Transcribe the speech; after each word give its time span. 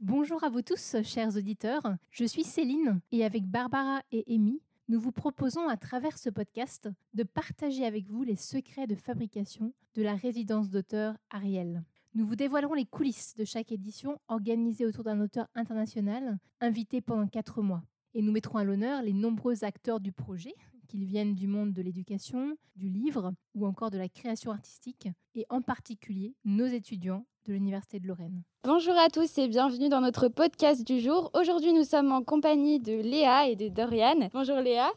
Bonjour 0.00 0.42
à 0.42 0.48
vous 0.48 0.62
tous, 0.62 0.96
chers 1.04 1.36
auditeurs. 1.36 1.82
Je 2.10 2.24
suis 2.24 2.44
Céline 2.44 3.00
et 3.12 3.24
avec 3.24 3.44
Barbara 3.46 4.02
et 4.10 4.24
Amy, 4.28 4.60
nous 4.88 5.00
vous 5.00 5.12
proposons 5.12 5.68
à 5.68 5.76
travers 5.76 6.16
ce 6.16 6.30
podcast 6.30 6.88
de 7.14 7.22
partager 7.22 7.84
avec 7.84 8.06
vous 8.06 8.22
les 8.22 8.36
secrets 8.36 8.86
de 8.86 8.94
fabrication 8.94 9.72
de 9.94 10.02
la 10.02 10.14
résidence 10.14 10.70
d'auteur 10.70 11.16
Ariel. 11.30 11.82
Nous 12.14 12.26
vous 12.26 12.36
dévoilerons 12.36 12.74
les 12.74 12.86
coulisses 12.86 13.36
de 13.36 13.44
chaque 13.44 13.70
édition 13.70 14.18
organisée 14.28 14.86
autour 14.86 15.04
d'un 15.04 15.20
auteur 15.20 15.46
international 15.54 16.38
invité 16.60 17.00
pendant 17.00 17.26
quatre 17.26 17.60
mois. 17.60 17.82
Et 18.18 18.22
nous 18.22 18.32
mettrons 18.32 18.58
à 18.58 18.64
l'honneur 18.64 19.00
les 19.00 19.12
nombreux 19.12 19.62
acteurs 19.62 20.00
du 20.00 20.10
projet, 20.10 20.52
qu'ils 20.88 21.04
viennent 21.04 21.36
du 21.36 21.46
monde 21.46 21.72
de 21.72 21.80
l'éducation, 21.82 22.56
du 22.74 22.88
livre 22.88 23.32
ou 23.54 23.64
encore 23.64 23.92
de 23.92 23.96
la 23.96 24.08
création 24.08 24.50
artistique, 24.50 25.06
et 25.36 25.46
en 25.50 25.62
particulier 25.62 26.34
nos 26.44 26.66
étudiants 26.66 27.24
de 27.46 27.52
l'Université 27.52 28.00
de 28.00 28.08
Lorraine. 28.08 28.42
Bonjour 28.64 28.98
à 28.98 29.08
tous 29.08 29.38
et 29.38 29.46
bienvenue 29.46 29.88
dans 29.88 30.00
notre 30.00 30.26
podcast 30.26 30.84
du 30.84 30.98
jour. 30.98 31.30
Aujourd'hui, 31.32 31.72
nous 31.72 31.84
sommes 31.84 32.10
en 32.10 32.24
compagnie 32.24 32.80
de 32.80 33.00
Léa 33.00 33.50
et 33.50 33.54
de 33.54 33.68
Doriane. 33.68 34.30
Bonjour 34.32 34.56
Léa. 34.56 34.90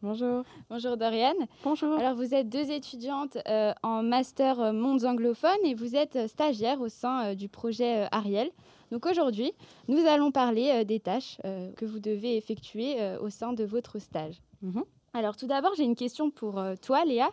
Bonjour. 0.00 0.44
Bonjour 0.68 0.96
Doriane. 0.96 1.48
Bonjour. 1.64 1.98
Alors 1.98 2.14
vous 2.14 2.34
êtes 2.34 2.48
deux 2.48 2.70
étudiantes 2.70 3.36
euh, 3.48 3.72
en 3.82 4.04
master 4.04 4.60
euh, 4.60 4.72
mondes 4.72 5.04
anglophones 5.04 5.50
et 5.64 5.74
vous 5.74 5.96
êtes 5.96 6.28
stagiaires 6.28 6.80
au 6.80 6.88
sein 6.88 7.30
euh, 7.30 7.34
du 7.34 7.48
projet 7.48 8.06
Ariel. 8.12 8.48
Donc 8.90 9.06
aujourd'hui, 9.06 9.52
nous 9.88 10.04
allons 10.06 10.30
parler 10.32 10.84
des 10.84 11.00
tâches 11.00 11.38
que 11.76 11.84
vous 11.84 12.00
devez 12.00 12.36
effectuer 12.36 12.96
au 13.20 13.30
sein 13.30 13.52
de 13.52 13.64
votre 13.64 13.98
stage. 13.98 14.42
Mhm. 14.62 14.84
Alors 15.14 15.36
tout 15.36 15.46
d'abord, 15.46 15.72
j'ai 15.76 15.84
une 15.84 15.96
question 15.96 16.30
pour 16.30 16.62
toi 16.82 17.04
Léa. 17.04 17.30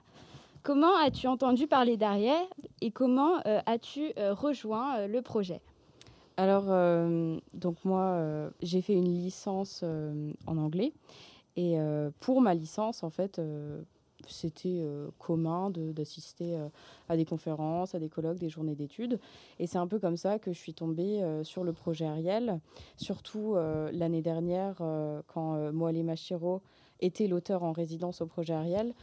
Comment 0.64 0.96
as-tu 0.98 1.28
entendu 1.28 1.68
parler 1.68 1.98
d'Ariel 1.98 2.44
et 2.82 2.92
comment 2.92 3.38
as-tu 3.66 4.14
rejoint 4.18 5.08
le 5.08 5.22
projet? 5.22 5.62
Alors, 6.36 6.66
donc 7.54 7.78
moi, 7.86 8.52
j'ai 8.62 8.82
fait 8.82 8.94
une 8.94 9.12
licence 9.12 9.84
en 10.46 10.58
anglais 10.58 10.94
et 11.56 11.78
pour 12.20 12.42
ma 12.42 12.54
licence, 12.54 13.04
en 13.04 13.10
fait, 13.10 13.42
c'était 14.32 14.84
commun 15.18 15.72
d'assister 15.72 16.58
à 17.10 17.18
des 17.18 17.26
conférences, 17.26 17.96
à 17.96 18.00
des 18.00 18.10
colloques, 18.10 18.40
des 18.40 18.50
journées 18.50 18.76
d'études. 18.76 19.20
Et 19.60 19.68
c'est 19.68 19.78
un 19.78 19.88
peu 19.88 20.00
comme 20.00 20.18
ça 20.18 20.40
que 20.40 20.54
je 20.54 20.58
suis 20.58 20.74
tombée 20.74 21.22
sur 21.44 21.64
le 21.64 21.74
projet 21.74 22.06
Ariel, 22.06 22.60
surtout 22.96 23.56
l'année 23.92 24.22
dernière, 24.22 24.76
quand 25.28 25.72
Moale 25.72 26.04
Machiro 26.04 26.62
était 27.00 27.28
l'auteur 27.28 27.64
en 27.64 27.72
résidence 27.72 28.22
au 28.22 28.26
projet 28.26 28.54
Ariel, 28.54 28.94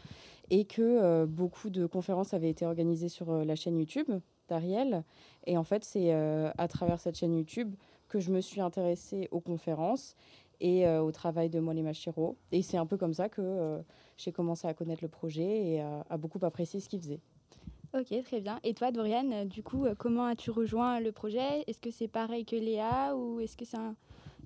et 0.51 0.65
que 0.65 1.25
beaucoup 1.25 1.71
de 1.71 1.87
conférences 1.87 2.35
avaient 2.35 2.51
été 2.51 2.67
organisées 2.67 3.09
sur 3.09 3.45
la 3.45 3.57
chaîne 3.57 3.79
YouTube 3.79 4.11
d'Ariel. 4.49 5.05
Et 5.47 5.57
en 5.57 5.65
fait, 5.65 5.85
c'est 5.85 6.13
à 6.13 6.69
travers 6.69 7.01
cette 7.01 7.17
chaîne 7.17 7.35
YouTube 7.35 7.75
que 8.09 8.21
je 8.21 8.31
me 8.31 8.41
suis 8.41 8.61
intéressée 8.61 9.29
aux 9.31 9.41
conférences 9.41 10.15
et 10.61 10.89
au 10.89 11.13
travail 11.13 11.51
de 11.51 11.61
Molly 11.61 11.83
Machiro. 11.83 12.37
Et 12.53 12.63
c'est 12.63 12.77
un 12.77 12.87
peu 12.87 12.97
comme 12.97 13.15
ça 13.15 13.29
que 13.29 13.81
j'ai 14.17 14.33
commencé 14.33 14.67
à 14.67 14.75
connaître 14.75 15.03
le 15.03 15.09
projet 15.09 15.67
et 15.67 15.81
à, 15.81 16.17
beaucoup 16.17 16.39
apprécier 16.43 16.81
ce 16.81 16.89
qu'il 16.89 17.01
faisait. 17.01 17.21
Ok, 17.93 18.13
très 18.25 18.41
bien. 18.41 18.59
Et 18.65 18.75
toi, 18.75 18.91
Doriane, 18.91 19.47
du 19.49 19.63
coup, 19.63 19.87
comment 19.99 20.27
as-tu 20.27 20.51
rejoint 20.51 21.01
le 21.01 21.13
projet? 21.13 21.63
Est-ce 21.67 21.79
que 21.79 21.91
c'est 21.91 22.09
pareil 22.09 22.45
que 22.45 22.57
Léa 22.57 23.15
ou 23.15 23.41
est-ce 23.41 23.57
que 23.57 23.65
c'est 23.65 23.79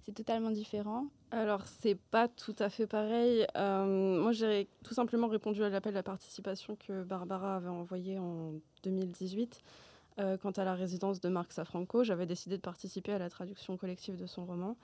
c'est 0.09 0.13
totalement 0.13 0.51
différent? 0.51 1.07
Alors, 1.31 1.67
c'est 1.67 1.95
pas 1.95 2.29
tout 2.29 2.57
à 2.59 2.71
fait 2.71 2.87
pareil. 2.87 3.47
moi, 3.55 4.33
j'ai 4.33 4.69
tout 4.83 4.95
simplement 4.95 5.29
répondu 5.29 5.63
à 5.63 5.69
l'appel 5.69 5.97
à 5.97 6.03
participation 6.03 6.77
que 6.77 7.03
Barbara 7.03 7.57
avait 7.57 7.69
envoyé 7.69 8.19
en 8.19 8.55
2018. 8.85 9.63
quant 10.41 10.51
à 10.51 10.65
la 10.65 10.75
résidence 10.75 11.21
de 11.21 11.29
Marc 11.29 11.53
Safranco, 11.53 12.05
j'avais 12.05 12.27
décidé 12.27 12.57
de 12.57 12.63
participer 12.63 13.13
à 13.13 13.19
la 13.19 13.29
traduction 13.29 13.77
collective 13.77 14.17
de 14.17 14.27
son 14.27 14.47
roman. 14.47 14.77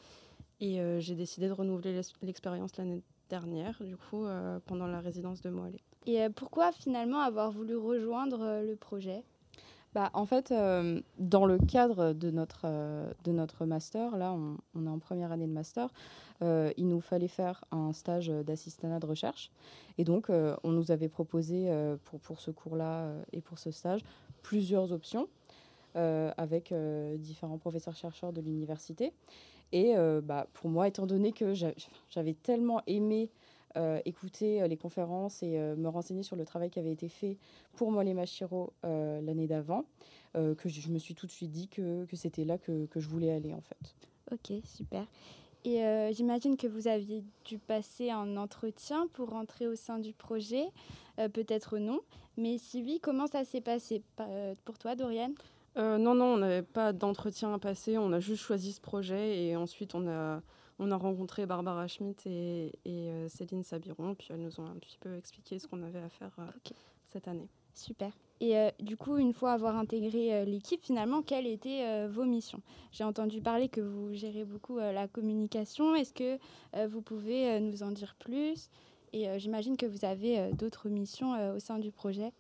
Et 0.61 0.81
euh, 0.81 1.01
j'ai 1.01 1.15
décidé 1.15 1.49
de 1.49 1.53
renouveler 1.53 2.01
l'expérience 2.23 2.77
l'année 2.77 3.03
dernière, 3.29 3.83
du 3.83 3.97
coup, 3.97 4.25
euh, 4.25 4.59
pendant 4.67 4.87
la 4.87 5.01
résidence 5.01 5.41
de 5.41 5.51
Moalé. 5.51 5.81
Et 6.07 6.23
euh, 6.23 6.31
pourquoi 6.35 6.73
finalement 6.73 7.21
avoir 7.21 7.51
voulu 7.51 7.77
rejoindre 7.77 8.63
le 8.63 8.77
projet? 8.77 9.23
Bah, 9.95 10.11
en 10.13 10.27
fait, 10.27 10.53
dans 11.21 11.47
le 11.47 11.57
cadre 11.57 12.15
de 12.15 12.33
notre, 12.33 12.67
de 13.23 13.31
notre 13.31 13.65
master, 13.65 14.17
là, 14.17 14.33
on, 14.33 14.57
on, 14.75 14.87
est 14.87 14.91
en 14.91 14.99
première 14.99 15.31
année 15.31 15.47
de 15.47 15.53
master, 15.53 15.89
il 16.41 16.89
nous 16.89 17.01
fallait 17.01 17.29
faire 17.29 17.65
un 17.71 17.93
stage 17.93 18.27
d'assistanat 18.27 18.99
de 18.99 19.07
recherche. 19.07 19.53
Et 19.97 20.03
donc, 20.03 20.31
on 20.31 20.71
nous 20.73 20.91
avait 20.91 21.09
proposé 21.09 21.73
pour, 22.07 22.19
pour 22.19 22.41
ce 22.41 22.51
cours-là 22.51 23.09
et 23.33 23.41
pour 23.41 23.61
ce 23.61 23.71
stage 23.71 24.01
plusieurs 24.43 24.91
options 24.91 25.29
avec 25.95 26.75
différents 27.19 27.59
professeurs-chercheurs 27.59 28.33
de 28.33 28.41
l'université. 28.41 29.13
Et 29.75 29.97
euh, 29.97 30.21
bah, 30.23 30.47
pour 30.55 30.71
moi, 30.71 30.87
étant 30.87 31.05
donné 31.05 31.33
que 31.33 31.53
j'avais 31.53 32.35
tellement 32.35 32.81
aimé 32.87 33.29
euh, 33.77 34.01
écouter 34.05 34.63
euh, 34.63 34.69
les 34.69 34.77
conférences 34.77 35.43
et 35.43 35.59
me 35.59 35.89
renseigner 35.89 36.23
sur 36.23 36.37
le 36.37 36.45
travail 36.45 36.71
qui 36.71 36.79
avait 36.79 36.93
été 36.93 37.09
fait 37.09 37.37
pour 37.75 37.91
Molly 37.91 38.15
Machiro 38.15 38.73
l'année 38.85 39.49
d'avant, 39.49 39.85
que 40.35 40.69
je, 40.69 40.89
me 40.91 40.99
suis 40.99 41.15
tout 41.15 41.27
de 41.27 41.33
suite 41.33 41.51
dit 41.51 41.69
que, 41.69 42.05
que 42.05 42.17
c'était 42.17 42.45
là 42.45 42.57
que, 42.57 42.87
que, 42.87 43.01
je 43.01 43.09
voulais 43.09 43.33
aller 43.33 43.53
en 43.53 43.61
fait. 43.61 43.95
Ok, 44.33 44.63
super. 44.65 45.07
Et 45.65 45.83
j'imagine 46.13 46.57
que 46.57 46.69
vous 46.69 46.87
aviez 46.87 47.25
dû 47.45 47.59
passer 47.59 48.11
un 48.11 48.37
entretien 48.37 49.09
pour 49.13 49.31
rentrer 49.31 49.67
au 49.67 49.75
sein 49.75 49.99
du 49.99 50.13
projet, 50.13 50.67
peut-être 51.17 51.79
non, 51.79 52.01
mais 52.37 52.59
oui, 52.75 53.01
comment 53.03 53.27
ça 53.27 53.45
s'est 53.45 53.61
passé 53.61 54.03
pour 54.65 54.79
toi, 54.79 54.95
Doriane? 54.95 55.35
Euh, 55.77 55.99
non, 55.99 56.15
non, 56.15 56.35
on 56.35 56.37
n'avait 56.39 56.63
pas 56.63 56.93
d'entretien 56.93 57.53
à 57.53 57.59
passer. 57.59 57.99
On 57.99 58.13
a 58.13 58.21
juste 58.21 58.43
choisi 58.43 58.73
ce 58.73 58.81
projet 58.81 59.45
et 59.45 59.57
ensuite 59.57 59.95
on 59.95 60.07
a, 60.09 60.41
on 60.79 60.91
a 60.91 60.97
rencontré 60.97 61.47
Barbara 61.47 61.87
Schmitt 61.89 62.27
et, 62.27 62.71
euh, 62.87 63.29
Céline 63.29 63.63
Sabiron. 63.63 64.15
Puis 64.15 64.29
elles 64.31 64.41
nous 64.41 64.61
ont 64.61 64.67
un 64.67 64.77
petit 64.77 64.99
peu 64.99 65.17
expliqué 65.17 65.59
ce 65.59 65.67
qu'on 65.67 65.83
avait 65.83 66.03
à 66.03 66.09
faire 66.09 66.33
euh, 66.39 66.71
cette 67.05 67.29
année. 67.29 67.49
Super. 67.75 68.13
Et 68.41 68.71
du 68.81 68.97
coup, 68.97 69.17
une 69.17 69.33
fois 69.33 69.53
avoir 69.53 69.77
intégré 69.77 70.45
l'équipe, 70.45 70.85
finalement, 70.85 71.23
quelles 71.23 71.47
étaient 71.47 72.07
vos 72.07 72.25
missions? 72.25 72.61
J'ai 72.93 73.03
entendu 73.03 73.41
parler 73.41 73.69
que 73.69 73.81
vous 73.81 74.13
gérez 74.13 74.45
beaucoup 74.45 74.77
la 74.77 75.09
communication. 75.09 75.97
Est-ce 75.97 76.13
que 76.13 76.39
vous 76.87 77.01
pouvez 77.01 77.59
nous 77.61 77.83
en 77.83 77.91
dire 77.91 78.15
plus? 78.19 78.69
Et 79.13 79.39
j'imagine 79.41 79.77
que 79.77 79.87
vous 79.87 80.05
avez 80.05 80.53
d'autres 80.53 80.89
missions 80.89 81.55
au 81.55 81.59
sein 81.59 81.79
du 81.79 81.91
projet. 81.91 82.33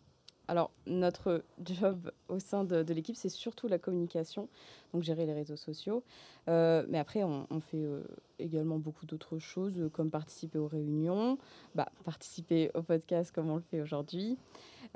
Alors, 0.46 0.70
notre 0.86 1.42
job 1.64 2.10
au 2.28 2.38
sein 2.38 2.64
de, 2.64 2.92
l'équipe, 2.92 3.16
c'est 3.16 3.30
surtout 3.30 3.66
la 3.66 3.78
communication, 3.78 4.48
donc 4.92 5.02
gérer 5.02 5.24
les 5.24 5.32
réseaux 5.32 5.56
sociaux. 5.56 6.02
Euh, 6.48 6.84
mais 6.88 6.98
après, 6.98 7.24
on, 7.24 7.60
fait 7.60 7.82
euh, 7.82 8.02
également 8.38 8.78
beaucoup 8.78 9.06
d'autres 9.06 9.38
choses, 9.38 9.80
euh, 9.80 9.88
comme 9.88 10.10
participer 10.10 10.58
aux 10.58 10.66
réunions, 10.68 11.38
bah, 11.74 11.88
participer 12.04 12.70
au 12.74 12.82
podcast 12.82 13.32
comme 13.32 13.48
on 13.48 13.56
le 13.56 13.62
fait 13.62 13.80
aujourd'hui. 13.80 14.36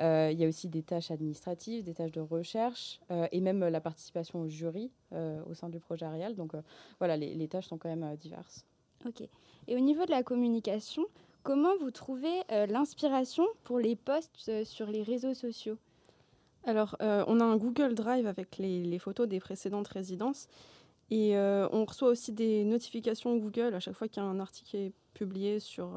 Il 0.00 0.38
y 0.38 0.44
a 0.44 0.48
aussi 0.48 0.68
des 0.68 0.84
tâches 0.84 1.10
administratives, 1.10 1.82
des 1.82 1.94
tâches 1.94 2.12
de 2.12 2.20
recherche, 2.20 3.00
et 3.32 3.40
même 3.40 3.66
la 3.66 3.80
participation 3.80 4.42
au 4.42 4.48
jury 4.48 4.92
au 5.10 5.54
sein 5.54 5.68
du 5.68 5.80
projet 5.80 6.06
Arial. 6.06 6.36
Donc 6.36 6.52
voilà, 7.00 7.16
les, 7.16 7.34
les, 7.34 7.48
tâches 7.48 7.66
sont 7.66 7.78
quand 7.78 7.88
même 7.88 8.14
diverses. 8.14 8.64
Ok. 9.06 9.22
Et 9.66 9.74
au 9.74 9.80
niveau 9.80 10.04
de 10.04 10.12
la 10.12 10.22
communication, 10.22 11.04
Comment 11.42 11.76
vous 11.80 11.90
trouvez 11.90 12.42
euh, 12.50 12.66
l'inspiration 12.66 13.46
pour 13.64 13.78
les 13.78 13.96
posts 13.96 14.48
euh, 14.48 14.64
sur 14.64 14.86
les 14.86 15.02
réseaux 15.02 15.34
sociaux? 15.34 15.78
Alors, 16.64 16.96
euh, 17.00 17.24
on 17.26 17.40
a 17.40 17.44
un 17.44 17.56
Google 17.56 17.94
Drive 17.94 18.26
avec 18.26 18.58
les, 18.58 18.98
photos 18.98 19.28
des 19.28 19.40
précédentes 19.40 19.88
résidences 19.88 20.48
et 21.10 21.38
on 21.38 21.86
reçoit 21.86 22.10
aussi 22.10 22.32
des 22.32 22.64
notifications 22.64 23.34
Google 23.38 23.72
à 23.74 23.80
chaque 23.80 23.94
fois 23.94 24.08
qu'il 24.08 24.22
y 24.22 24.26
a 24.26 24.28
un 24.28 24.40
article 24.40 24.76
est 24.76 24.92
publié 25.14 25.58
sur, 25.58 25.92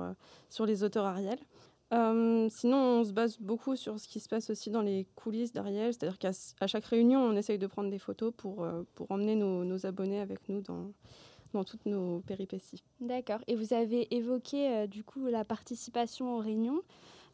sur 0.50 0.66
les 0.66 0.84
auteurs 0.84 1.04
Ariel. 1.04 1.38
sinon, 2.50 2.78
on 2.78 3.04
se 3.04 3.12
base 3.12 3.38
beaucoup 3.38 3.76
sur 3.76 4.00
ce 4.00 4.08
qui 4.08 4.22
se 4.22 4.30
passe 4.30 4.50
aussi 4.50 4.70
dans 4.70 4.82
les 4.82 5.06
coulisses 5.16 5.52
d'Ariel, 5.52 5.94
c'est-à-dire 5.94 6.18
qu'à 6.18 6.68
chaque 6.68 6.86
réunion, 6.86 7.20
on 7.20 7.36
essaye 7.36 7.58
de 7.58 7.68
prendre 7.68 7.90
des 7.90 8.00
photos 8.00 8.32
pour, 8.38 8.66
pour 8.96 9.12
emmener 9.12 9.36
nos 9.36 9.86
abonnés 9.86 10.22
avec 10.22 10.48
nous 10.48 10.62
dans, 10.62 10.94
dans 11.54 11.64
toutes 11.64 11.86
nos 11.86 12.20
péripéties. 12.22 12.84
D'accord. 13.00 13.40
Et 13.48 13.56
vous 13.56 13.74
avez 13.74 14.14
évoqué 14.16 14.70
euh, 14.70 14.88
du 14.88 15.04
coup 15.04 15.26
la 15.28 15.46
participation 15.46 16.36
aux 16.36 16.40
réunions. 16.40 16.82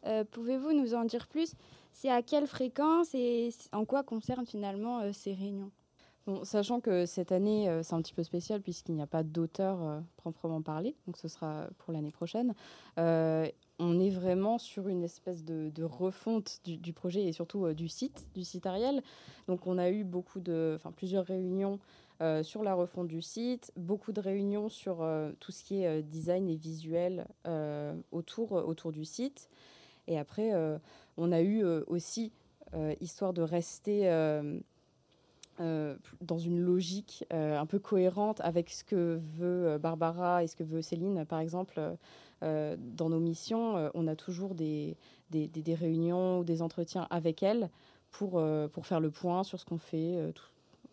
Euh, 0.06 0.24
pouvez-vous 0.24 0.72
nous 0.72 0.94
en 0.94 1.04
dire 1.04 1.26
plus? 1.26 1.54
C'est 1.92 2.10
à 2.10 2.22
quelle 2.22 2.46
fréquence 2.46 3.14
et 3.14 3.50
en 3.72 3.84
quoi 3.84 4.02
concernent 4.02 4.46
finalement 4.46 5.00
euh, 5.00 5.12
ces 5.12 5.34
réunions? 5.34 5.70
Bon, 6.26 6.44
sachant 6.44 6.80
que 6.80 7.06
cette 7.06 7.32
année, 7.32 7.74
c'est 7.82 7.94
un 7.94 8.02
petit 8.02 8.12
peu 8.12 8.22
spécial 8.22 8.60
puisqu'il 8.60 8.94
n'y 8.94 9.00
a 9.00 9.06
pas 9.06 9.22
d'auteur 9.22 10.02
proprement 10.18 10.60
parlé, 10.60 10.94
donc 11.06 11.16
ce 11.16 11.26
sera 11.26 11.68
pour 11.78 11.90
l'année 11.90 12.10
prochaine. 12.10 12.52
on 12.98 13.98
est 13.98 14.10
vraiment 14.10 14.58
sur 14.58 14.88
une 14.88 15.04
espèce 15.04 15.42
de, 15.42 15.82
refonte 15.82 16.60
du, 16.64 16.76
du, 16.76 16.92
projet 16.92 17.24
et 17.24 17.32
surtout 17.32 17.72
du 17.72 17.88
site, 17.88 18.26
du 18.34 18.44
site 18.44 18.66
Ariel. 18.66 19.02
Donc 19.46 19.66
on 19.66 19.78
a 19.78 19.88
eu 19.88 20.04
beaucoup 20.04 20.40
de, 20.40 20.74
enfin 20.76 20.92
plusieurs 20.92 21.24
réunions 21.24 21.78
sur 22.42 22.64
la 22.64 22.74
refonte 22.74 23.08
du 23.08 23.22
site, 23.22 23.72
beaucoup 23.76 24.12
de 24.12 24.20
réunions 24.20 24.68
sur 24.68 25.06
tout 25.38 25.52
ce 25.52 25.62
qui 25.62 25.84
est 25.84 26.02
design 26.02 26.48
et 26.48 26.56
visuel 26.56 27.26
autour, 28.10 28.52
autour 28.52 28.92
du 28.92 29.04
site. 29.04 29.48
Et 30.08 30.18
après, 30.18 30.52
on 31.16 31.30
a 31.30 31.40
eu 31.40 31.64
aussi, 31.86 32.32
histoire 33.00 33.32
de 33.32 33.42
rester 33.42 34.10
dans 35.58 36.38
une 36.38 36.60
logique 36.60 37.24
un 37.30 37.66
peu 37.66 37.78
cohérente 37.78 38.40
avec 38.40 38.70
ce 38.70 38.82
que 38.82 39.20
veut 39.38 39.78
Barbara 39.78 40.42
et 40.42 40.48
ce 40.48 40.56
que 40.56 40.64
veut 40.64 40.82
Céline, 40.82 41.24
par 41.24 41.38
exemple, 41.38 41.80
dans 42.40 43.08
nos 43.08 43.20
missions, 43.20 43.90
on 43.94 44.08
a 44.08 44.16
toujours 44.16 44.56
des, 44.56 44.96
des, 45.30 45.74
réunions 45.74 46.40
ou 46.40 46.44
des 46.44 46.62
entretiens 46.62 47.06
avec 47.10 47.44
elles 47.44 47.70
pour, 48.10 48.42
pour 48.72 48.86
faire 48.86 49.00
le 49.00 49.10
point 49.10 49.44
sur 49.44 49.60
ce 49.60 49.64
qu'on 49.64 49.78
fait, 49.78 50.32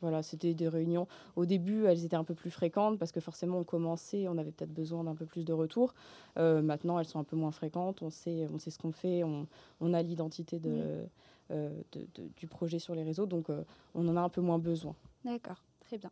voilà, 0.01 0.21
c'était 0.21 0.53
des 0.53 0.67
réunions. 0.67 1.07
Au 1.35 1.45
début, 1.45 1.85
elles 1.85 2.05
étaient 2.05 2.15
un 2.15 2.23
peu 2.23 2.35
plus 2.35 2.51
fréquentes 2.51 2.99
parce 2.99 3.11
que 3.11 3.19
forcément, 3.19 3.59
on 3.59 3.63
commençait, 3.63 4.27
on 4.27 4.37
avait 4.37 4.51
peut-être 4.51 4.73
besoin 4.73 5.03
d'un 5.03 5.15
peu 5.15 5.25
plus 5.25 5.45
de 5.45 5.53
retour. 5.53 5.93
Euh, 6.37 6.61
maintenant, 6.61 6.99
elles 6.99 7.07
sont 7.07 7.19
un 7.19 7.23
peu 7.23 7.35
moins 7.35 7.51
fréquentes. 7.51 8.01
On 8.01 8.09
sait, 8.09 8.47
on 8.53 8.59
sait 8.59 8.71
ce 8.71 8.77
qu'on 8.77 8.91
fait. 8.91 9.23
On, 9.23 9.47
on 9.81 9.93
a 9.93 10.01
l'identité 10.01 10.59
de, 10.59 11.05
euh, 11.51 11.69
de, 11.91 12.07
du 12.35 12.47
projet 12.47 12.79
sur 12.79 12.93
les 12.93 13.03
réseaux, 13.03 13.25
donc 13.25 13.49
euh, 13.49 13.63
on 13.93 14.07
en 14.07 14.15
a 14.17 14.21
un 14.21 14.29
peu 14.29 14.41
moins 14.41 14.59
besoin. 14.59 14.95
D'accord, 15.23 15.63
très 15.79 15.97
bien. 15.97 16.11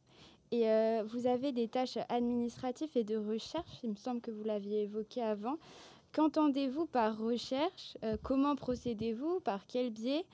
Et 0.52 0.68
vous 1.08 1.26
avez 1.26 1.52
des 1.52 1.68
tâches 1.68 1.98
administratives 2.10 2.96
et 2.96 3.04
de 3.04 3.18
recherche. 3.18 3.80
Il 3.84 3.90
me 3.90 3.96
semble 3.96 4.22
que 4.22 4.30
vous 4.30 4.44
l'aviez 4.44 4.84
évoqué 4.84 5.20
avant. 5.24 5.58
Qu'entendez-vous 6.12 6.86
par 6.86 7.18
recherche? 7.18 7.98
Comment 8.22 8.56
procédez-vous? 8.56 9.40
Par 9.40 9.66
quel 9.66 9.90
biais? 9.90 10.26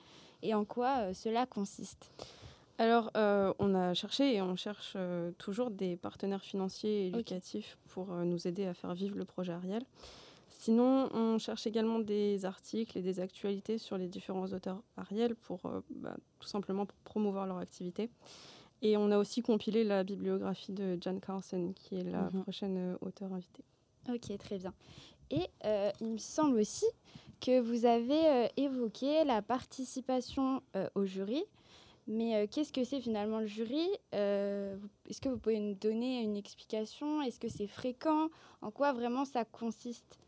Et 0.42 0.52
en 0.52 0.66
quoi 0.66 1.14
cela 1.14 1.46
consiste? 1.46 2.10
Alors, 2.80 3.10
euh, 3.14 3.52
on 3.58 3.74
a 3.74 3.92
cherché 3.92 4.36
et 4.36 4.40
on 4.40 4.56
cherche 4.56 4.94
euh, 4.96 5.32
toujours 5.36 5.70
des 5.70 5.98
partenaires 5.98 6.42
financiers 6.42 7.04
et 7.04 7.06
éducatifs 7.08 7.76
pour 7.88 8.10
euh, 8.10 8.24
nous 8.24 8.48
aider 8.48 8.64
à 8.64 8.72
faire 8.72 8.94
vivre 8.94 9.18
le 9.18 9.26
projet 9.26 9.52
Ariel. 9.52 9.82
Sinon, 10.48 11.10
on 11.12 11.36
cherche 11.36 11.66
également 11.66 11.98
des 11.98 12.46
articles 12.46 12.96
et 12.96 13.02
des 13.02 13.20
actualités 13.20 13.76
sur 13.76 13.98
les 13.98 14.08
différents 14.08 14.46
auteurs 14.46 14.82
Ariel 14.96 15.34
pour 15.34 15.60
bah, 15.90 16.16
tout 16.38 16.48
simplement 16.48 16.86
pour 16.86 16.96
promouvoir 17.00 17.46
leur 17.46 17.58
activité. 17.58 18.08
Et 18.80 18.96
on 18.96 19.10
a 19.10 19.18
aussi 19.18 19.42
compilé 19.42 19.84
la 19.84 20.02
bibliographie 20.02 20.72
de 20.72 20.96
Jan 21.02 21.18
Carlson, 21.18 21.74
qui 21.74 21.96
est 21.96 22.04
la 22.04 22.30
mhm. 22.30 22.42
prochaine 22.44 22.96
auteure 23.02 23.34
invitée. 23.34 23.64
Ok, 24.08 24.38
très 24.38 24.56
bien. 24.56 24.72
Et 25.30 25.50
il 26.00 26.12
me 26.12 26.18
semble 26.18 26.58
aussi 26.58 26.86
que 27.42 27.60
vous 27.60 27.84
avez 27.84 28.48
évoqué 28.56 29.24
la 29.24 29.42
participation 29.42 30.62
au 30.94 31.04
jury. 31.04 31.44
Mais 32.06 32.34
euh, 32.34 32.46
qu'est-ce 32.50 32.72
que 32.72 32.82
c'est 32.82 33.00
finalement 33.00 33.38
le 33.38 33.46
jury? 33.46 33.86
Euh, 34.14 34.76
Est-ce 35.08 35.20
que 35.20 35.28
vous 35.28 35.38
pouvez 35.38 35.60
nous 35.60 35.74
donner 35.74 36.22
une 36.22 36.36
explication? 36.36 37.22
Est-ce 37.22 37.38
que 37.38 37.48
c'est 37.48 37.66
fréquent? 37.66 38.28
En 38.62 38.70
quoi 38.70 38.92
vraiment 38.92 39.24
ça 39.24 39.44
consiste 39.44 40.18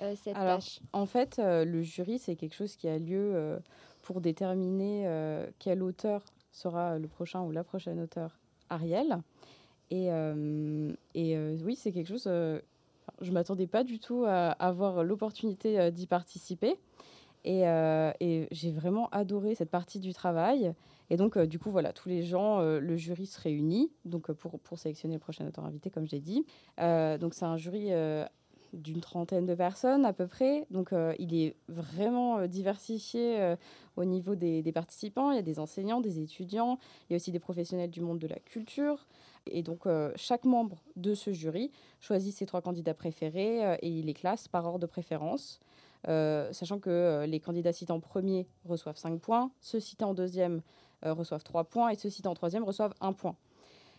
euh, 0.00 0.14
cette 0.16 0.36
Alors, 0.36 0.58
tâche? 0.58 0.80
En 0.92 1.06
fait, 1.06 1.38
le 1.38 1.82
jury, 1.82 2.18
c'est 2.18 2.34
quelque 2.34 2.54
chose 2.54 2.74
qui 2.76 2.88
a 2.88 2.98
lieu 2.98 3.58
pour 4.02 4.20
déterminer 4.20 5.08
quel 5.58 5.82
auteur 5.82 6.24
sera 6.50 6.98
le 6.98 7.06
prochain 7.08 7.42
ou 7.42 7.52
la 7.52 7.62
prochaine 7.62 8.00
auteur 8.00 8.38
Ariel. 8.70 9.18
Et, 9.90 10.06
et 11.14 11.38
oui, 11.64 11.76
c'est 11.76 11.92
quelque 11.92 12.08
chose. 12.08 12.24
je 12.24 12.60
ne 13.28 13.30
m'attendais 13.32 13.66
pas 13.66 13.84
du 13.84 14.00
tout 14.00 14.24
à 14.26 14.50
avoir 14.52 15.04
l'opportunité 15.04 15.90
d'y 15.92 16.06
participer. 16.06 16.76
Et, 17.44 17.62
et 18.20 18.48
j'ai 18.50 18.72
vraiment 18.72 19.08
adoré 19.10 19.54
cette 19.54 19.70
partie 19.70 20.00
du 20.00 20.12
travail. 20.12 20.74
Et 21.10 21.16
donc, 21.16 21.36
euh, 21.36 21.46
du 21.46 21.58
coup, 21.58 21.70
voilà, 21.70 21.92
tous 21.92 22.08
les 22.08 22.22
gens, 22.22 22.60
euh, 22.60 22.80
le 22.80 22.96
jury 22.96 23.26
se 23.26 23.40
réunit 23.40 23.90
donc, 24.04 24.30
euh, 24.30 24.34
pour, 24.34 24.58
pour 24.60 24.78
sélectionner 24.78 25.14
le 25.14 25.20
prochain 25.20 25.46
auteur 25.46 25.64
invité, 25.64 25.90
comme 25.90 26.06
j'ai 26.06 26.20
dit. 26.20 26.44
donc, 26.78 27.34
c'est 27.34 27.44
un 27.44 27.56
jury 27.56 27.90
d'une 28.74 29.00
trentaine 29.00 29.46
de 29.46 29.54
personnes 29.54 30.04
à 30.04 30.12
peu 30.12 30.26
près. 30.26 30.66
Donc, 30.70 30.90
il 31.18 31.34
est 31.34 31.56
vraiment 31.68 32.46
diversifié 32.46 33.56
au 33.96 34.04
niveau 34.04 34.34
des, 34.34 34.62
des, 34.62 34.72
participants. 34.72 35.30
Il 35.30 35.36
y 35.36 35.38
a 35.38 35.42
des 35.42 35.58
enseignants, 35.58 36.00
des 36.00 36.20
étudiants, 36.20 36.78
il 37.08 37.12
y 37.12 37.14
a 37.14 37.16
aussi 37.16 37.32
des 37.32 37.38
professionnels 37.38 37.90
du 37.90 38.00
monde 38.00 38.18
de 38.18 38.26
la 38.26 38.38
culture. 38.38 39.06
Et 39.46 39.62
donc, 39.62 39.86
chaque 40.16 40.44
membre 40.44 40.82
de 40.96 41.14
ce 41.14 41.32
jury 41.32 41.70
choisit 42.00 42.34
ses 42.34 42.46
trois 42.46 42.60
candidats 42.60 42.94
préférés 42.94 43.78
et 43.80 43.88
il 43.88 44.06
les 44.06 44.14
classe 44.14 44.48
par 44.48 44.66
ordre 44.66 44.80
de 44.80 44.86
préférence. 44.86 45.60
sachant 46.04 46.78
que 46.78 47.24
les 47.26 47.40
candidats 47.40 47.72
cités 47.72 47.92
en 47.92 48.00
premier 48.00 48.46
reçoivent 48.64 48.98
5 48.98 49.20
points, 49.20 49.50
ceux 49.60 49.80
cités 49.80 50.04
en 50.04 50.14
deuxième 50.14 50.62
reçoivent 51.02 51.44
3 51.44 51.64
points 51.64 51.90
et 51.90 51.96
ceux-ci 51.96 52.22
en 52.26 52.34
troisième 52.34 52.64
reçoivent 52.64 52.94
1 53.00 53.12
point. 53.12 53.36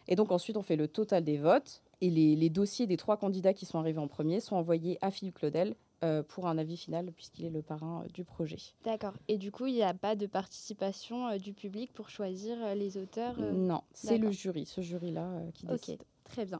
Et 0.09 0.15
donc 0.15 0.31
ensuite, 0.31 0.57
on 0.57 0.63
fait 0.63 0.75
le 0.75 0.87
total 0.87 1.23
des 1.23 1.37
votes 1.37 1.83
et 2.01 2.09
les, 2.09 2.49
dossiers 2.49 2.87
des 2.87 2.97
trois 2.97 3.17
candidats 3.17 3.53
qui 3.53 3.65
sont 3.65 3.77
arrivés 3.77 3.99
en 3.99 4.07
premier 4.07 4.39
sont 4.39 4.55
envoyés 4.55 4.97
à 5.01 5.11
Philippe 5.11 5.35
Claudel 5.35 5.75
euh, 6.03 6.23
pour 6.23 6.47
un 6.47 6.57
avis 6.57 6.77
final 6.77 7.11
puisqu'il 7.11 7.45
est 7.45 7.51
le 7.51 7.61
parrain 7.61 8.03
euh, 8.03 8.07
du 8.09 8.23
projet. 8.23 8.57
D'accord. 8.85 9.13
Et 9.27 9.37
du 9.37 9.51
coup, 9.51 9.67
il 9.67 9.73
n'y 9.73 9.83
a 9.83 9.93
pas 9.93 10.15
de 10.15 10.25
participation 10.25 11.37
du 11.37 11.53
public 11.53 11.93
pour 11.93 12.09
choisir 12.09 12.57
les 12.75 12.97
auteurs 12.97 13.39
Non, 13.39 13.83
c'est 13.93 14.17
le 14.17 14.31
jury, 14.31 14.65
ce 14.65 14.81
jury-là 14.81 15.29
qui 15.53 15.67
décide. 15.67 16.01
Ok, 16.01 16.07
très 16.23 16.45
bien. 16.45 16.59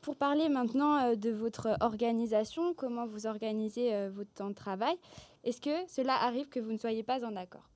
pour 0.00 0.16
parler 0.16 0.48
maintenant 0.48 1.14
de 1.14 1.30
votre 1.30 1.76
organisation, 1.80 2.74
comment 2.74 3.06
vous 3.06 3.26
organisez 3.26 4.08
votre 4.08 4.32
temps 4.32 4.48
de 4.48 4.54
travail, 4.54 4.96
est-ce 5.44 5.60
que 5.60 5.86
cela 5.86 6.14
arrive 6.14 6.48
que 6.48 6.58
vous 6.58 6.72
ne 6.72 6.78
soyez 6.78 7.04
pas 7.04 7.24
en 7.24 7.36
accord? 7.36 7.68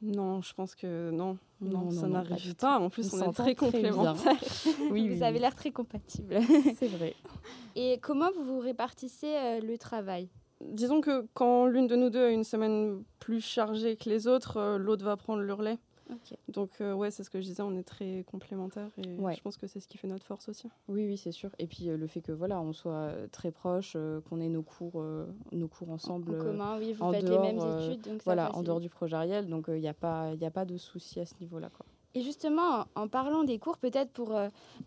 Non, 0.00 0.42
je 0.42 0.54
pense 0.54 0.74
que 0.74 1.10
non, 1.10 1.38
non, 1.60 1.90
ça 1.90 2.06
n'arrive 2.06 2.54
pas. 2.54 2.78
En 2.78 2.88
plus, 2.88 3.12
on, 3.12 3.30
est 3.30 3.32
très 3.32 3.54
complémentaires. 3.54 4.36
oui, 4.90 5.08
vous 5.08 5.22
avez 5.22 5.38
l'air 5.38 5.54
très 5.54 5.70
compatible. 5.70 6.38
C'est 6.78 6.86
vrai. 6.86 7.14
Et 7.74 7.98
comment 8.00 8.30
vous 8.32 8.44
vous 8.44 8.58
répartissez 8.60 9.34
euh, 9.34 9.60
le 9.60 9.76
travail? 9.76 10.28
Disons 10.60 11.00
que 11.00 11.26
quand 11.34 11.66
l'une 11.66 11.86
de 11.86 11.96
nous 11.96 12.10
deux 12.10 12.24
a 12.24 12.30
une 12.30 12.44
semaine 12.44 13.02
plus 13.18 13.40
chargée 13.40 13.96
que 13.96 14.08
les 14.08 14.26
autres, 14.26 14.56
euh, 14.56 14.78
l'autre 14.78 15.04
va 15.04 15.16
prendre 15.16 15.42
le 15.42 15.52
relais. 15.52 15.78
Donc 16.48 16.70
euh, 16.80 16.94
ouais, 16.94 17.10
c'est 17.10 17.22
ce 17.24 17.30
que 17.30 17.40
je 17.40 17.46
disais, 17.46 17.62
on 17.62 17.76
est 17.76 17.82
très 17.82 18.24
complémentaires 18.30 18.90
et 18.98 19.02
je 19.02 19.40
pense 19.40 19.56
que 19.56 19.66
c'est 19.66 19.80
ce 19.80 19.88
qui 19.88 19.98
fait 19.98 20.08
notre 20.08 20.24
force 20.24 20.48
aussi. 20.48 20.68
Oui, 20.88 21.06
oui, 21.06 21.16
c'est 21.16 21.32
sûr. 21.32 21.50
Et 21.58 21.66
puis 21.66 21.88
euh, 21.88 21.96
le 21.96 22.06
fait 22.06 22.20
que 22.20 22.32
voilà, 22.32 22.60
on 22.60 22.72
soit 22.72 22.92
euh, 22.92 23.26
très 23.30 23.50
proches, 23.50 23.96
qu'on 24.28 24.40
ait 24.40 24.48
nos 24.48 24.62
cours, 24.62 25.02
nos 25.52 25.68
cours 25.68 25.90
ensemble. 25.90 26.34
En 26.34 26.38
commun, 26.38 26.78
oui, 26.78 26.92
vous 26.92 27.12
faites 27.12 27.28
les 27.28 27.38
mêmes 27.38 27.58
études, 27.58 28.00
donc 28.02 28.22
voilà, 28.24 28.54
en 28.54 28.62
dehors 28.62 28.80
du 28.80 28.88
projet 28.88 29.16
Ariel, 29.16 29.48
donc 29.48 29.66
il 29.68 29.80
n'y 29.80 29.88
a 29.88 29.94
pas, 29.94 30.32
il 30.34 30.44
a 30.44 30.50
pas 30.50 30.64
de 30.64 30.76
souci 30.76 31.20
à 31.20 31.26
ce 31.26 31.34
niveau-là, 31.40 31.70
quoi. 31.70 31.86
Et 32.14 32.22
justement, 32.22 32.86
en 32.94 33.06
parlant 33.06 33.44
des 33.44 33.58
cours, 33.58 33.76
peut-être 33.76 34.10
pour 34.10 34.34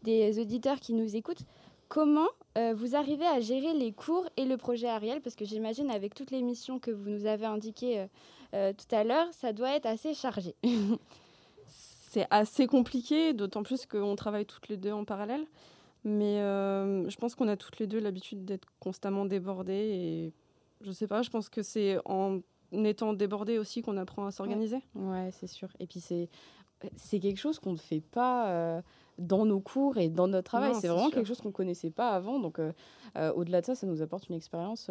des 0.04 0.40
auditeurs 0.40 0.80
qui 0.80 0.94
nous 0.94 1.16
écoutent, 1.16 1.46
comment 1.92 2.28
vous 2.76 2.96
arrivez 2.96 3.26
à 3.26 3.40
gérer 3.40 3.74
les 3.74 3.92
cours 3.94 4.26
et 4.36 4.46
le 4.46 4.58
projet 4.58 4.88
Ariel? 4.88 5.22
Parce 5.22 5.36
que 5.36 5.46
j'imagine 5.46 5.92
avec 5.92 6.16
toutes 6.16 6.32
les 6.32 6.42
missions 6.42 6.80
que 6.80 6.92
vous 6.92 7.10
nous 7.10 7.26
avez 7.26 7.46
indiquées 7.46 8.08
euh, 8.54 8.74
tout 8.74 8.96
à 8.96 9.04
l'heure, 9.04 9.28
ça 9.32 9.54
doit 9.54 9.76
être 9.76 9.86
assez 9.86 10.14
chargé. 10.14 10.56
c'est 11.68 12.28
assez 12.30 12.68
compliqué, 12.68 13.34
d'autant 13.34 13.64
plus 13.64 13.86
qu'on 13.86 14.16
travaille 14.16 14.46
toutes 14.46 14.68
les 14.68 14.78
deux 14.78 14.92
en 14.92 15.06
parallèle. 15.06 15.46
Mais 16.04 16.40
euh, 16.40 17.08
je 17.10 17.16
pense 17.18 17.36
qu'on 17.36 17.48
a 17.48 17.56
toutes 17.56 17.80
les 17.80 17.88
deux 17.88 18.00
l'habitude 18.00 18.44
d'être 18.44 18.68
constamment 18.80 19.26
débordées. 19.26 19.74
Et 19.74 20.34
je 20.82 20.92
sais 20.92 21.08
pas, 21.08 21.22
je 21.22 21.30
pense 21.30 21.48
que 21.48 21.62
c'est 21.62 21.98
en 22.06 22.40
étant 22.72 23.14
débordé 23.14 23.58
aussi 23.58 23.82
qu'on 23.82 23.98
apprend 23.98 24.26
à 24.26 24.32
s'organiser. 24.32 24.82
Ouais, 24.96 25.30
c'est 25.32 25.48
sûr. 25.48 25.70
Et 25.80 25.88
puis 25.88 26.00
c'est 26.00 26.28
c'est 26.96 27.20
quelque 27.20 27.40
chose 27.40 27.60
qu'on 27.60 27.74
ne 27.74 27.78
fait 27.78 28.02
pas 28.02 28.50
euh, 28.50 28.82
dans 29.18 29.46
nos 29.46 29.60
cours 29.60 29.98
et 29.98 30.10
dans 30.10 30.28
notre 30.28 30.46
travail. 30.46 30.74
C'est 30.76 30.88
vraiment 30.88 31.10
quelque 31.10 31.28
chose 31.28 31.42
qu'on 31.42 31.52
connaissait 31.52 31.92
pas 31.92 32.10
avant. 32.10 32.40
Donc, 32.40 32.60
au-delà 33.36 33.62
de 33.62 33.66
ça, 33.66 33.76
ça 33.76 33.88
nous 33.88 34.02
apporte 34.02 34.30
une 34.30 34.36
expérience 34.36 34.90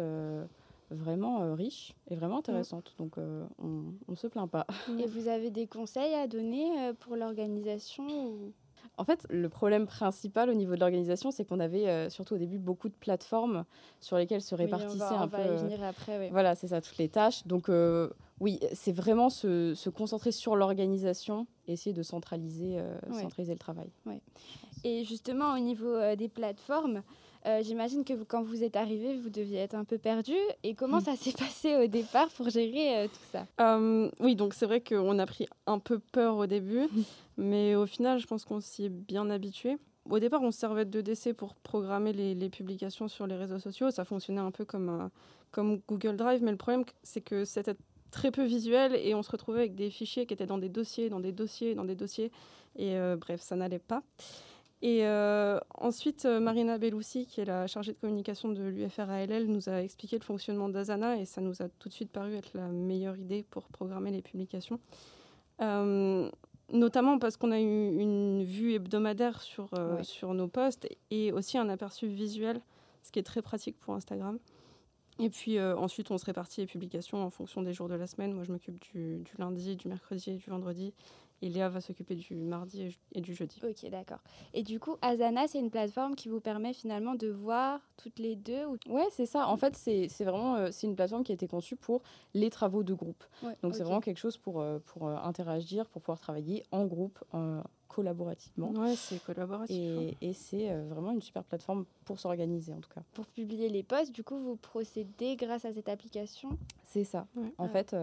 vraiment 0.91 1.41
euh, 1.41 1.53
riche 1.53 1.93
et 2.09 2.15
vraiment 2.15 2.39
intéressante. 2.39 2.93
Donc 2.97 3.17
euh, 3.17 3.45
on 3.59 3.93
ne 4.07 4.15
se 4.15 4.27
plaint 4.27 4.49
pas. 4.49 4.67
Et 4.99 5.07
vous 5.07 5.27
avez 5.27 5.49
des 5.49 5.67
conseils 5.67 6.13
à 6.13 6.27
donner 6.27 6.79
euh, 6.79 6.93
pour 6.93 7.15
l'organisation 7.15 8.05
En 8.97 9.03
fait, 9.03 9.25
le 9.29 9.49
problème 9.49 9.87
principal 9.87 10.49
au 10.49 10.53
niveau 10.53 10.75
de 10.75 10.79
l'organisation, 10.79 11.31
c'est 11.31 11.45
qu'on 11.45 11.59
avait 11.59 12.09
surtout 12.09 12.35
au 12.35 12.37
début 12.37 12.59
beaucoup 12.59 12.89
de 12.89 12.93
plateformes 12.93 13.65
sur 13.99 14.17
lesquelles 14.17 14.41
se 14.41 14.55
répartissaient 14.55 15.03
un 15.03 15.27
peu. 15.27 15.37
après, 15.83 16.29
Voilà, 16.29 16.55
c'est 16.55 16.67
ça, 16.67 16.81
toutes 16.81 16.97
les 16.97 17.09
tâches. 17.09 17.47
Donc 17.47 17.69
oui, 18.41 18.59
c'est 18.73 18.91
vraiment 18.91 19.29
se, 19.29 19.73
se, 19.73 19.89
concentrer 19.89 20.33
sur 20.33 20.57
l'organisation 20.57 21.47
et 21.67 21.73
essayer 21.73 21.93
de 21.93 22.03
centraliser, 22.03 22.77
centraliser 23.13 23.53
le 23.53 23.59
travail. 23.59 23.89
Et 24.83 25.05
justement, 25.05 25.53
au 25.53 25.59
niveau 25.59 25.95
des 26.15 26.27
plateformes, 26.27 27.03
euh, 27.47 27.61
j'imagine 27.63 28.03
que 28.03 28.13
quand 28.23 28.43
vous 28.43 28.63
êtes 28.63 28.75
arrivé, 28.75 29.17
vous 29.17 29.29
deviez 29.29 29.59
être 29.59 29.73
un 29.73 29.83
peu 29.83 29.97
perdu. 29.97 30.35
Et 30.63 30.75
comment 30.75 30.97
mm. 30.97 31.05
ça 31.05 31.15
s'est 31.15 31.31
passé 31.37 31.75
au 31.75 31.87
départ 31.87 32.29
pour 32.29 32.49
gérer 32.49 32.97
euh, 32.97 33.07
tout 33.07 33.25
ça? 33.31 33.45
Euh, 33.59 34.09
Oui, 34.19 34.35
donc 34.35 34.53
c'est 34.53 34.65
vrai 34.65 34.81
qu'on 34.81 35.17
a 35.17 35.25
pris 35.25 35.47
un 35.65 35.79
peu 35.79 35.99
peur 35.99 36.37
au 36.37 36.45
début, 36.45 36.87
mais 37.37 37.75
au 37.75 37.85
final, 37.85 38.19
je 38.19 38.27
pense 38.27 38.45
qu'on 38.45 38.59
s'y 38.59 38.85
est 38.85 38.89
bien 38.89 39.29
habitué. 39.29 39.77
Au 40.09 40.19
départ, 40.19 40.41
on 40.41 40.51
servait 40.51 40.85
de 40.85 41.01
DC 41.01 41.33
pour 41.33 41.55
programmer 41.55 42.11
les, 42.11 42.49
publications 42.49 43.07
sur 43.07 43.27
les 43.27 43.35
réseaux 43.35 43.59
sociaux. 43.59 43.91
Ça 43.91 44.03
fonctionnait 44.03 44.41
un 44.41 44.49
peu 44.49 44.65
comme, 44.65 45.09
comme 45.51 45.79
Google 45.87 46.17
Drive, 46.17 46.41
mais 46.43 46.51
le 46.51 46.57
problème, 46.57 46.83
c'est 47.03 47.21
que 47.21 47.45
cette 47.45 47.69
très 48.11 48.31
peu 48.31 48.43
visuel 48.43 48.95
et 48.95 49.15
on 49.15 49.23
se 49.23 49.31
retrouvait 49.31 49.59
avec 49.59 49.75
des 49.75 49.89
fichiers 49.89 50.25
qui 50.25 50.33
étaient 50.33 50.45
dans 50.45 50.57
des 50.57 50.69
dossiers, 50.69 51.09
dans 51.09 51.19
des 51.19 51.31
dossiers, 51.31 51.75
dans 51.75 51.85
des 51.85 51.95
dossiers. 51.95 52.31
Et 52.77 52.95
bref, 53.17 53.41
ça 53.41 53.55
n'allait 53.55 53.79
pas. 53.79 54.01
Et 54.81 55.05
ensuite, 55.77 56.25
Marina 56.25 56.77
Belloussi, 56.77 57.25
qui 57.25 57.41
est 57.41 57.45
la 57.45 57.67
chargée 57.67 57.91
de 57.91 57.97
communication 57.97 58.49
de 58.49 58.63
l'UFRALL, 58.63 59.45
nous 59.47 59.67
a 59.67 59.81
expliqué 59.81 60.17
le 60.17 60.23
fonctionnement 60.23 60.69
d'Asana 60.69 61.17
et 61.17 61.25
ça 61.25 61.41
nous 61.41 61.61
a 61.61 61.67
tout 61.67 61.89
de 61.89 61.93
suite 61.93 62.11
paru 62.11 62.35
être 62.35 62.51
la 62.53 62.67
meilleure 62.67 63.17
idée 63.17 63.43
pour 63.49 63.63
programmer 63.67 64.11
les 64.11 64.21
publications 64.21 64.79
notamment 66.73 67.19
parce 67.19 67.37
qu'on 67.37 67.51
a 67.51 67.59
eu 67.59 67.99
une 67.99 68.43
vue 68.43 68.73
hebdomadaire 68.73 69.41
sur, 69.41 69.69
euh, 69.77 70.01
sur 70.03 70.33
nos 70.33 70.47
posts 70.47 70.87
et 71.09 71.31
aussi 71.31 71.57
un 71.57 71.69
aperçu 71.69 72.07
visuel, 72.07 72.61
ce 73.03 73.11
qui 73.11 73.19
est 73.19 73.23
très 73.23 73.41
pratique 73.41 73.79
pour 73.79 73.93
Instagram. 73.93 74.39
Et 75.21 75.29
puis 75.29 75.57
euh, 75.57 75.77
ensuite, 75.77 76.11
on 76.11 76.17
se 76.17 76.25
répartit 76.25 76.61
les 76.61 76.67
publications 76.67 77.23
en 77.23 77.29
fonction 77.29 77.61
des 77.61 77.73
jours 77.73 77.87
de 77.87 77.95
la 77.95 78.07
semaine. 78.07 78.33
Moi, 78.33 78.43
je 78.43 78.51
m'occupe 78.51 78.79
du, 78.79 79.19
du, 79.19 79.31
lundi, 79.37 79.75
du 79.75 79.87
mercredi 79.87 80.31
et 80.31 80.35
du 80.35 80.49
vendredi. 80.49 80.93
Et 81.43 81.49
Léa 81.49 81.69
va 81.69 81.81
s'occuper 81.81 82.15
du 82.15 82.35
mardi 82.35 82.95
et 83.13 83.21
du 83.21 83.33
jeudi. 83.33 83.59
Ok, 83.63 83.89
d'accord. 83.89 84.19
Et 84.53 84.61
du 84.61 84.79
coup, 84.79 84.97
Asana, 85.01 85.47
c'est 85.47 85.57
une 85.57 85.71
plateforme 85.71 86.15
qui 86.15 86.29
vous 86.29 86.39
permet 86.39 86.71
finalement 86.71 87.15
de 87.15 87.29
voir 87.29 87.79
toutes 87.97 88.19
les 88.19 88.35
deux 88.35 88.65
ou... 88.65 88.77
Ouais, 88.87 89.07
c'est 89.11 89.25
ça. 89.25 89.47
En 89.47 89.57
fait, 89.57 89.75
c'est 89.75 90.07
vraiment 90.23 90.55
euh, 90.55 90.69
c'est 90.71 90.85
une 90.85 90.95
plateforme 90.95 91.23
qui 91.23 91.31
a 91.31 91.35
été 91.35 91.47
conçue 91.47 91.75
pour 91.75 92.03
les 92.35 92.51
travaux 92.51 92.83
de 92.83 92.93
groupe. 92.93 93.23
Donc, 93.63 93.73
c'est 93.73 93.83
vraiment 93.83 94.01
quelque 94.01 94.19
chose 94.19 94.37
pour, 94.37 94.61
euh, 94.61 94.77
pour 94.85 95.07
euh, 95.07 95.15
interagir, 95.17 95.89
pour 95.89 96.03
pouvoir 96.03 96.19
travailler 96.19 96.63
en 96.71 96.85
groupe, 96.85 97.17
collaborativement. 97.93 98.71
Ouais, 98.71 98.95
c'est 98.95 99.23
collaboratif. 99.23 99.75
Et, 99.75 100.17
et 100.21 100.33
c'est 100.33 100.73
vraiment 100.85 101.11
une 101.11 101.21
super 101.21 101.43
plateforme 101.43 101.85
pour 102.05 102.19
s'organiser, 102.19 102.73
en 102.73 102.79
tout 102.79 102.89
cas. 102.93 103.01
Pour 103.13 103.25
publier 103.25 103.69
les 103.69 103.83
posts, 103.83 104.11
du 104.11 104.23
coup, 104.23 104.37
vous 104.37 104.55
procédez 104.55 105.35
grâce 105.35 105.65
à 105.65 105.73
cette 105.73 105.89
application? 105.89 106.57
C'est 106.83 107.03
ça. 107.03 107.27
En 107.57 107.67
fait, 107.67 107.95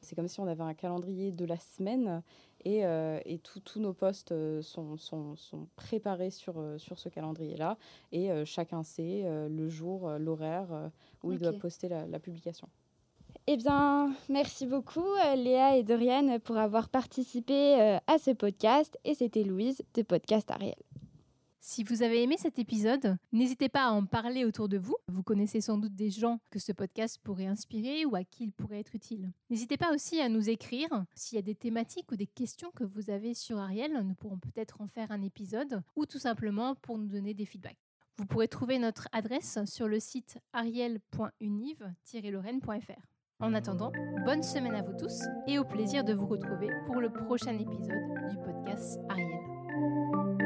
c'est 0.00 0.16
comme 0.16 0.28
si 0.28 0.40
on 0.40 0.46
avait 0.46 0.62
un 0.62 0.74
calendrier 0.74 1.32
de 1.32 1.44
la 1.44 1.58
semaine 1.58 2.22
et, 2.64 2.84
euh, 2.84 3.18
tous 3.64 3.80
nos 3.80 3.92
postes 3.92 4.32
euh, 4.32 4.62
sont, 4.62 4.96
sont, 4.96 5.36
sont, 5.36 5.66
préparés 5.76 6.30
sur, 6.30 6.58
euh, 6.58 6.78
sur 6.78 6.98
ce 6.98 7.08
calendrier-là. 7.08 7.76
Et 8.12 8.30
chacun 8.44 8.82
sait 8.82 9.24
le 9.48 9.68
jour, 9.68 10.08
l'horaire 10.18 10.90
où 11.22 11.32
il 11.32 11.38
doit 11.38 11.52
poster 11.52 11.88
la, 11.88 12.06
la 12.06 12.18
publication. 12.18 12.68
Eh 13.48 13.56
bien, 13.56 14.14
merci 14.28 14.66
beaucoup 14.66 15.04
Léa 15.36 15.76
et 15.76 15.82
Doriane 15.82 16.38
pour 16.38 16.58
avoir 16.58 16.88
participé 16.88 17.98
à 18.06 18.18
ce 18.18 18.30
podcast. 18.30 18.96
Et 19.04 19.14
c'était 19.14 19.42
Louise 19.42 19.82
de 19.94 20.02
Podcast 20.02 20.50
Ariel. 20.50 20.76
Si 21.64 21.84
vous 21.84 22.02
avez 22.02 22.22
aimé 22.22 22.36
cet 22.38 22.58
épisode, 22.58 23.16
n'hésitez 23.32 23.68
pas 23.68 23.84
à 23.84 23.90
en 23.90 24.04
parler 24.04 24.44
autour 24.44 24.68
de 24.68 24.78
vous. 24.78 24.96
Vous 25.08 25.22
connaissez 25.22 25.60
sans 25.60 25.78
doute 25.78 25.94
des 25.94 26.10
gens 26.10 26.40
que 26.50 26.58
ce 26.58 26.72
podcast 26.72 27.20
pourrait 27.22 27.46
inspirer 27.46 28.04
ou 28.04 28.16
à 28.16 28.24
qui 28.24 28.44
il 28.44 28.52
pourrait 28.52 28.80
être 28.80 28.94
utile. 28.94 29.32
N'hésitez 29.50 29.76
pas 29.76 29.92
aussi 29.92 30.20
à 30.20 30.28
nous 30.28 30.48
écrire 30.48 31.04
s'il 31.14 31.36
y 31.36 31.38
a 31.38 31.42
des 31.42 31.54
thématiques 31.54 32.10
ou 32.10 32.16
des 32.16 32.26
questions 32.26 32.70
que 32.72 32.84
vous 32.84 33.10
avez 33.10 33.34
sur 33.34 33.58
Ariel. 33.58 33.92
Nous 34.04 34.14
pourrons 34.14 34.38
peut-être 34.38 34.80
en 34.80 34.88
faire 34.88 35.12
un 35.12 35.22
épisode 35.22 35.82
ou 35.94 36.06
tout 36.06 36.18
simplement 36.18 36.74
pour 36.76 36.98
nous 36.98 37.08
donner 37.08 37.34
des 37.34 37.46
feedbacks. 37.46 37.78
Vous 38.18 38.26
pourrez 38.26 38.48
trouver 38.48 38.78
notre 38.78 39.08
adresse 39.12 39.58
sur 39.66 39.88
le 39.88 40.00
site 40.00 40.38
ariel.univ-lorraine.fr. 40.52 43.11
En 43.42 43.54
attendant, 43.54 43.90
bonne 44.24 44.44
semaine 44.44 44.76
à 44.76 44.82
vous 44.82 44.92
tous 44.96 45.20
et 45.48 45.58
au 45.58 45.64
plaisir 45.64 46.04
de 46.04 46.14
vous 46.14 46.26
retrouver 46.26 46.70
pour 46.86 47.00
le 47.00 47.10
prochain 47.10 47.58
épisode 47.58 48.30
du 48.30 48.36
podcast 48.36 49.00
Ariel. 49.08 50.41